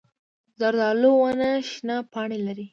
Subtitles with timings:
[0.59, 2.65] زردالو ونه شنه پاڼې لري.